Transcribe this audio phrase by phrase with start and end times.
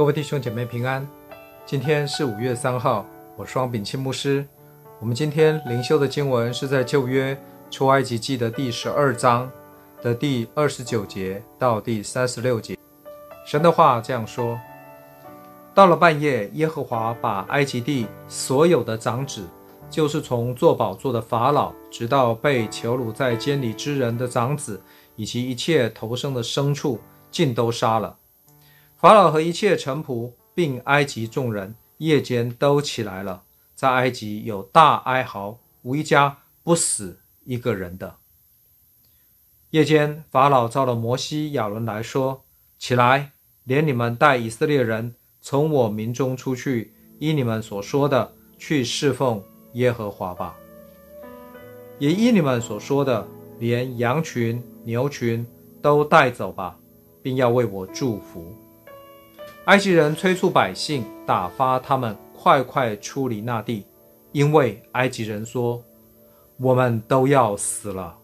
[0.00, 1.06] 各位弟兄姐妹平安，
[1.66, 3.04] 今天是五月三号，
[3.36, 4.42] 我是王炳钦牧师。
[4.98, 7.38] 我们今天灵修的经文是在旧约
[7.70, 9.50] 出埃及记的第十二章
[10.00, 12.78] 的第二十九节到第三十六节。
[13.44, 14.58] 神的话这样说：
[15.74, 19.46] 到了半夜，耶和华把埃及地所有的长子，
[19.90, 24.80] 就是从坐宝座的法老，直到被囚虏在监里之人的长子，
[25.14, 26.98] 以及一切头生的牲畜，
[27.30, 28.16] 尽都杀了。
[29.00, 38.16] 法老和一切臣仆，并埃及众人，夜间都起来了，在埃及有大哀嚎，无一家不死一个人的。
[39.70, 42.44] 夜间，法老召了摩西、亚伦来说
[42.78, 43.32] ：“起来，
[43.64, 49.42] 连你们带以色列人从我民中出去，依你们所说的去侍奉
[49.72, 50.54] 耶和华吧。
[51.98, 53.26] 也依你们所说的，
[53.58, 55.46] 连羊群、牛群
[55.80, 56.78] 都带走吧，
[57.22, 58.54] 并要为我祝福。”
[59.70, 63.86] 埃及人催促百姓，打发他们快快出离那地，
[64.32, 65.80] 因为埃及人说
[66.58, 68.18] ：“我们都要死了。”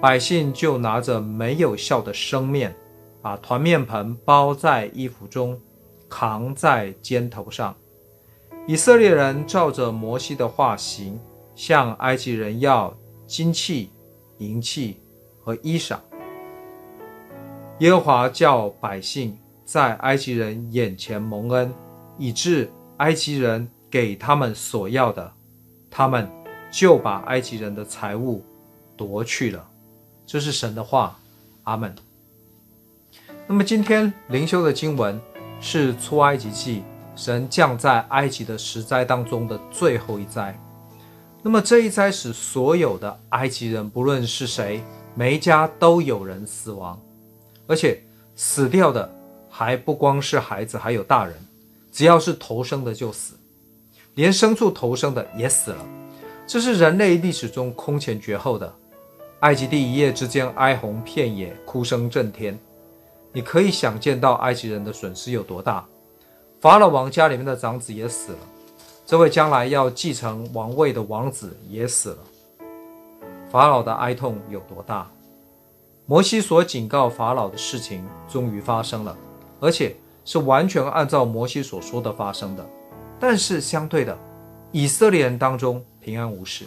[0.00, 2.74] 百姓就拿着没有笑的生面，
[3.20, 5.60] 把团面盆包在衣服中，
[6.08, 7.76] 扛在肩头上。
[8.66, 11.20] 以色列人照着摩西的话行，
[11.54, 13.90] 向埃及人要金器、
[14.38, 14.96] 银器
[15.42, 15.98] 和衣裳。
[17.80, 19.36] 耶和华叫百姓。
[19.68, 21.70] 在埃及人眼前蒙恩，
[22.16, 25.30] 以致埃及人给他们所要的，
[25.90, 26.26] 他们
[26.72, 28.42] 就把埃及人的财物
[28.96, 29.68] 夺去了。
[30.24, 31.18] 这是神的话，
[31.64, 31.94] 阿门。
[33.46, 35.20] 那么今天灵修的经文
[35.60, 36.82] 是出埃及记，
[37.14, 40.58] 神降在埃及的十灾当中的最后一灾。
[41.42, 44.82] 那么这一灾使所有的埃及人，不论是谁，
[45.14, 46.98] 每一家都有人死亡，
[47.66, 48.02] 而且
[48.34, 49.17] 死掉的。
[49.58, 51.34] 还不光是孩子，还有大人，
[51.90, 53.34] 只要是头生的就死，
[54.14, 55.84] 连牲畜头生的也死了。
[56.46, 58.72] 这是人类历史中空前绝后的。
[59.40, 62.56] 埃及地一夜之间哀鸿遍野，哭声震天。
[63.32, 65.84] 你可以想见到埃及人的损失有多大。
[66.60, 68.38] 法老王家里面的长子也死了，
[69.04, 72.18] 这位将来要继承王位的王子也死了。
[73.50, 75.10] 法老的哀痛有多大？
[76.06, 79.18] 摩西所警告法老的事情终于发生了。
[79.60, 82.64] 而且是完全按照摩西所说的发生的，
[83.18, 84.16] 但是相对的，
[84.72, 86.64] 以色列人当中平安无事。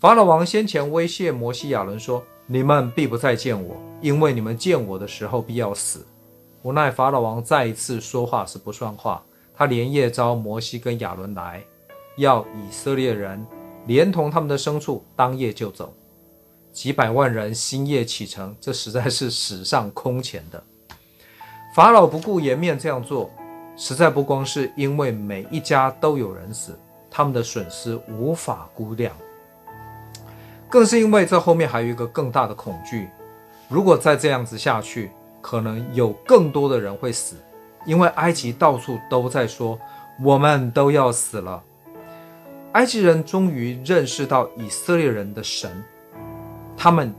[0.00, 6.06] 法老王先前威胁摩西亚伦说：“你们必不再见我，因为你们见我的时候必要死。”
[6.62, 9.22] 无奈法老王再一次说话是不算话，
[9.56, 11.62] 他连夜召摩西跟亚伦来，
[12.16, 13.44] 要以色列人
[13.86, 15.92] 连同他们的牲畜当夜就走，
[16.72, 20.62] 几百万人星夜启程，这实在是史上空前的。
[21.78, 23.30] 法老不顾颜面这样做，
[23.76, 26.76] 实在不光是因为每一家都有人死，
[27.08, 29.14] 他们的损失无法估量，
[30.68, 33.08] 更是因为这后面还有一个更大的恐惧：
[33.68, 37.36] 如果再这样子下去，可能有更多的人会死，
[37.86, 39.78] 因为埃及到处都在说
[40.20, 41.62] 我们都要死了。
[42.72, 45.70] 埃及人终于认识到以色列人的神，
[46.76, 47.14] 他们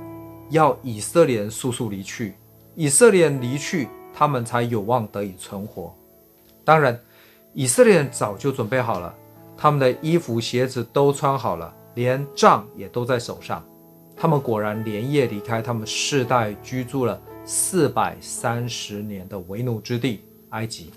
[0.49, 2.35] 要以色列人速速离去，
[2.75, 3.87] 以色列人离去。
[4.19, 5.95] 他们才有望得以存活。
[6.65, 6.99] 当然，
[7.53, 9.15] 以色列人早就准备好了，
[9.55, 13.65] 他们的衣服、鞋子都穿好了，连杖也都在手上。
[14.17, 20.19] 他们果然连夜离开他们世代居住了四百三十年的为奴之地
[20.49, 20.91] 埃及。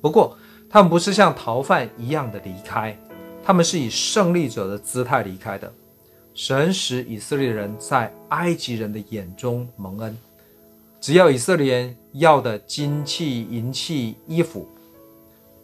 [0.00, 0.36] 不过，
[0.68, 2.98] 他们不是像逃犯一样的离开，
[3.44, 5.72] 他们是以胜利者的姿态离开的。
[6.34, 10.18] 神使以色列人在埃及人的眼中蒙恩。
[11.00, 14.68] 只要以色列人要的金器、银器、衣服，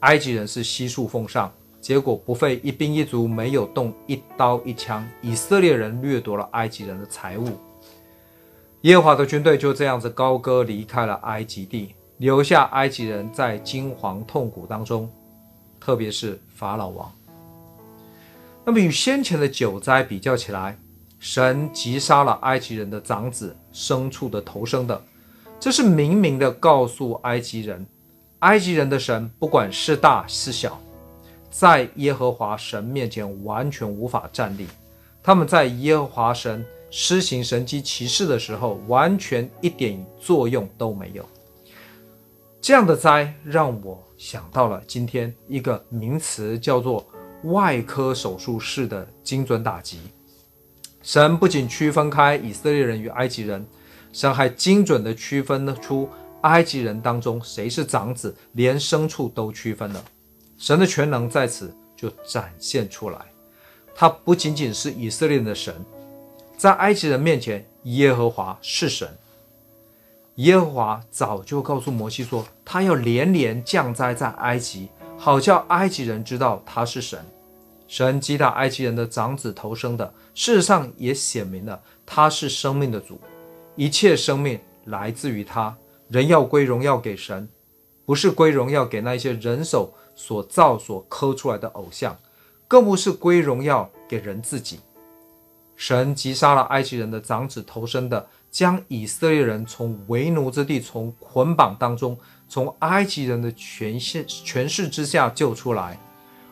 [0.01, 1.53] 埃及人是悉数奉上。
[1.81, 7.57] 结果不费一兵一卒，没有动一刀一枪，以色列人掠夺了埃及人的财物。
[8.83, 15.11] 耶和华的军队就这样子高歌离开了埃及地，留下埃及人在惊惶痛苦当中，
[15.81, 17.11] 特别是法老王。
[18.65, 20.77] 那么与先前的九灾比较起来，
[21.19, 25.01] 神击杀了埃及人的长子、牲畜的头生等。
[25.61, 27.87] 这是明明的告诉埃及人，
[28.39, 30.81] 埃及人的神不管是大是小，
[31.51, 34.67] 在耶和华神面前完全无法站立。
[35.23, 41.23] 他们在耶和华神施行神迹奇事的时候，完全一点作用都没有。
[42.63, 47.07] 这样的灾让我想到了今天一个名词，叫做
[47.45, 50.01] 外科手术式的精准打击。
[51.03, 53.63] 神不仅区分开以色列人与埃及人。
[54.13, 56.09] 神还精准地区分出
[56.43, 60.05] 埃及人当中谁是长子，连牲畜都区分了。
[60.59, 63.19] 神的全能在此就展现出来。
[63.95, 65.75] 他不仅仅是以色列人的神，
[66.57, 69.09] 在埃及人面前，耶和华是神。
[70.37, 77.23] 耶和华早就告诉摩西说，他要连连降灾在埃及，好叫埃及人知道他是神。
[77.87, 83.21] 神击打埃及人的长子头生的，事实上也显明了他是生命的主，
[83.81, 85.75] 一切生命来自于他。
[86.11, 87.49] 人要归荣耀给神，
[88.05, 92.15] 不是归荣耀给那些人手所造所刻出来的偶像，
[92.69, 94.81] 更不是归荣耀给人自己。
[95.77, 102.19] 神击杀了埃及人的长子头生的，将以色列人从为奴之地、从捆绑当中、
[102.51, 105.99] 从埃及人的权势权势之下救出来。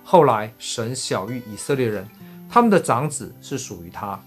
[0.02, 2.08] 后来神晓諭以色列人，
[2.48, 4.18] 他们的长子是属于他，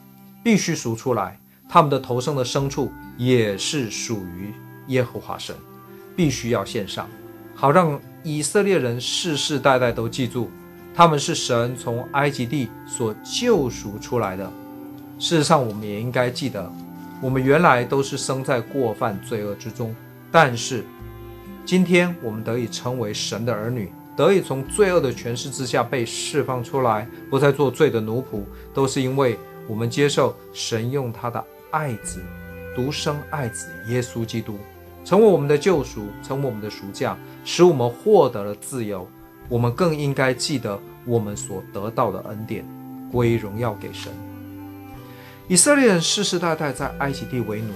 [0.44, 1.41] 必须赎出来；
[1.73, 4.53] 他们的头上的牲畜也是属于。
[4.88, 5.56] 耶和华神
[6.18, 7.07] 必须要献上，
[7.56, 10.50] 好让以色列人世世代代都记住，
[10.94, 14.51] 他们是神从埃及地所救赎出来的。
[15.18, 16.69] 事实上，我们也应该记得，
[17.21, 19.95] 我们原来都是生在过犯罪恶之中，
[20.29, 20.83] 但是
[21.63, 28.41] 今天我们得以成为神的儿女，得以从罪恶的权势之下被释放出来，不再做罪的奴仆，
[28.73, 29.38] 都是因为
[29.69, 31.41] 我们接受神用他的
[31.71, 32.21] 爱子，
[32.75, 34.59] 独生爱子耶稣基督。
[35.03, 39.09] 成为我们的救赎，成为我们的赎价，使我们获得了自由。
[39.50, 42.63] 我们更应该记得我们所得到的恩典，
[43.12, 44.12] 归荣耀给神。
[45.47, 47.73] 以色列人世世代代在埃及地为奴，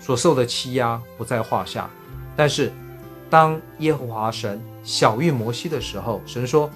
[0.00, 1.88] 所受的欺压不在话下。
[2.36, 2.72] 但是，
[3.30, 6.68] 当耶和华神晓諭摩西的时候，神说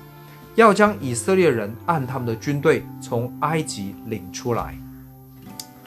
[0.54, 4.78] 要将以色列人按他们的军队从埃及领出来。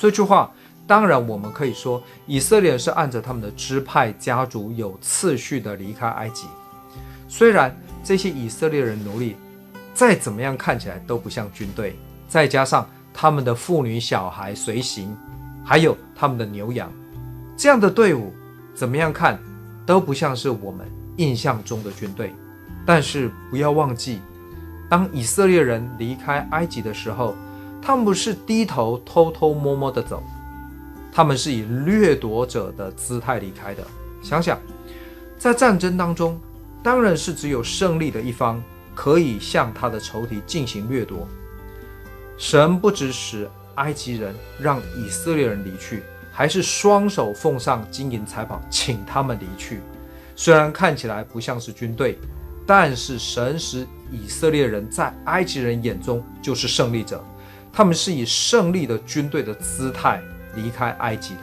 [0.06, 0.52] 这句话。
[0.88, 6.46] 当然，我们可以说，以色列是按着他们的支派、家族有次序的离开埃及。
[7.28, 9.36] 虽然这些以色列人奴隶
[9.96, 11.98] 再怎么样看起来都不像军队，
[12.28, 15.18] 再加上他们的妇女小孩随行，
[15.66, 16.92] 还有他们的牛羊，
[17.58, 18.32] 这样的队伍
[18.76, 19.40] 怎么样看
[19.88, 20.86] 都不像是我们
[21.18, 22.32] 印象中的军队。
[22.86, 24.22] 但是不要忘记，
[24.88, 27.36] 当以色列人离开埃及的时候，
[27.86, 30.24] 他们不是低头偷偷摸摸的走。
[31.14, 33.86] 他们是以掠夺者的姿态离开的。
[34.24, 34.60] 想想，
[35.38, 36.40] 在战争当中，
[36.82, 38.60] 当然是只有胜利的一方
[38.96, 41.28] 可以向他的仇敌进行掠夺。
[42.40, 46.02] 神不只使埃及人让以色列人离去，
[46.32, 49.80] 还是双手奉上金银财宝，请他们离去。
[50.36, 52.18] 虽然看起来不像是军队，
[52.66, 57.24] 但是神使以色列人在埃及人眼中就是胜利者。
[57.76, 60.20] 他们是以胜利的军队的姿态。
[60.56, 61.42] 离开埃及的。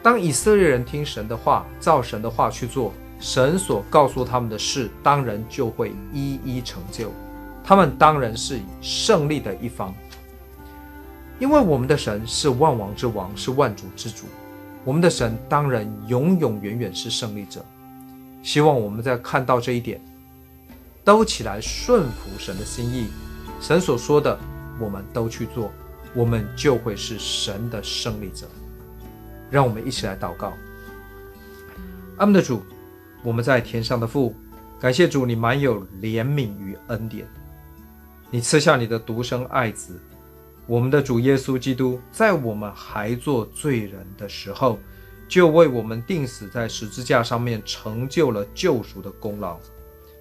[0.00, 7.10] 当以色列人听神的话，照神的话去做，神所告诉他们的事，当然就会一一成就。
[7.64, 9.92] 他们当然是以胜利的一方，
[11.40, 14.26] 因为我们的神是万王之王，是万主之主。
[14.84, 17.64] 我们的神当然永永远远是胜利者。
[18.44, 20.00] 希望我们在看到这一点，
[21.02, 23.08] 都起来顺服神的心意，
[23.60, 24.38] 神所说的，
[24.78, 25.72] 我们都去做。
[26.14, 28.46] 我们就会是神的胜利者。
[29.50, 30.52] 让我们一起来祷告。
[32.16, 32.62] 阿们的主，
[33.22, 34.34] 我们在天上的父，
[34.80, 37.26] 感谢主，你满有怜悯与恩典，
[38.30, 40.00] 你赐下你的独生爱子，
[40.66, 44.78] 我们的主耶稣基督，在我们还做罪人的时候，
[45.28, 49.58] 就为我们钉死在十字架上面，成就了救赎的功劳，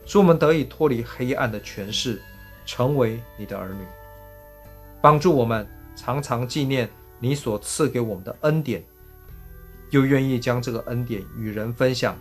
[0.05, 2.21] 使我们得以脱离黑暗的权势，
[2.65, 3.83] 成为你的儿女，
[5.05, 5.67] 帮助我们。
[5.95, 8.83] 常常纪念你所赐给我们的恩典，
[9.91, 12.17] 又愿意将这个恩典与人分享，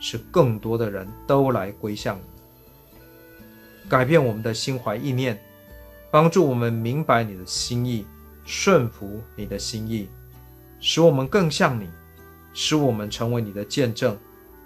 [0.00, 2.22] 使更多的人都来归向你，
[3.88, 5.40] 改变我们的心怀意念，
[6.10, 8.04] 帮助我们明白你的心意，
[8.44, 10.08] 顺服你的心意，
[10.80, 11.88] 使我们更像你，
[12.52, 14.18] 使我们成为你的见证，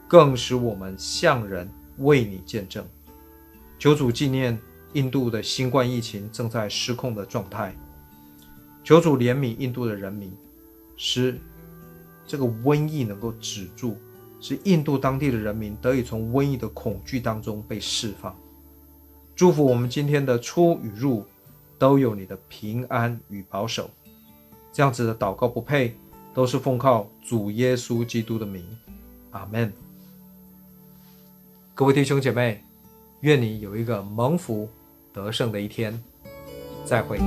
[0.08, 2.82] 更使我们向人为你见证。
[3.78, 4.58] 求主纪念
[4.92, 7.74] 印度的新冠疫情正在失控的状态。
[8.82, 10.32] 求主怜悯印度的人民，
[10.96, 11.38] 使
[12.26, 13.96] 这个瘟疫能够止住，
[14.40, 18.34] 使印度当地的人民得以从瘟疫的恐惧当中被释放。
[19.36, 21.24] 祝福我们今天的出与入
[21.78, 23.88] 都有你的平安与保守。
[24.72, 25.94] 这样子的祷告不配，
[26.32, 28.64] 都是奉靠主耶稣基督的名，
[29.30, 29.72] 阿门。
[31.74, 32.62] 各位弟兄姐妹，
[33.20, 34.68] 愿你有一个蒙福
[35.12, 36.02] 得胜的一天。
[36.84, 37.18] 再会。